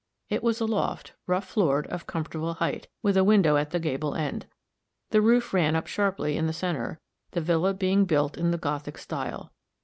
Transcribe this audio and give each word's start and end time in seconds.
It 0.29 0.41
was 0.41 0.59
a 0.59 0.65
loft, 0.65 1.13
rough 1.27 1.47
floored, 1.47 1.85
of 1.85 2.07
comfortable 2.07 2.55
hight, 2.55 2.87
with 3.03 3.15
a 3.17 3.23
window 3.23 3.55
at 3.55 3.69
the 3.69 3.79
gable 3.79 4.15
end. 4.15 4.47
The 5.11 5.21
roof 5.21 5.53
ran 5.53 5.75
up 5.75 5.85
sharply 5.85 6.37
in 6.37 6.47
the 6.47 6.53
center, 6.53 6.99
the 7.33 7.41
villa 7.41 7.75
being 7.75 8.05
built 8.05 8.35
in 8.35 8.49
the 8.49 8.57
Gothic 8.57 8.97
style. 8.97 9.53